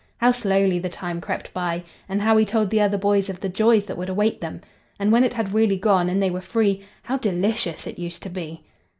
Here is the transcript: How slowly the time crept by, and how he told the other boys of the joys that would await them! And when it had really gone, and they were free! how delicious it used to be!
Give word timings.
How 0.17 0.31
slowly 0.31 0.79
the 0.79 0.89
time 0.89 1.21
crept 1.21 1.53
by, 1.53 1.83
and 2.09 2.23
how 2.23 2.35
he 2.37 2.43
told 2.43 2.71
the 2.71 2.81
other 2.81 2.97
boys 2.97 3.29
of 3.29 3.39
the 3.39 3.49
joys 3.49 3.85
that 3.85 3.99
would 3.99 4.09
await 4.09 4.41
them! 4.41 4.61
And 4.99 5.11
when 5.11 5.23
it 5.23 5.33
had 5.33 5.53
really 5.53 5.77
gone, 5.77 6.09
and 6.09 6.19
they 6.19 6.31
were 6.31 6.41
free! 6.41 6.83
how 7.03 7.17
delicious 7.17 7.85
it 7.85 7.99
used 7.99 8.23
to 8.23 8.29
be! 8.31 8.63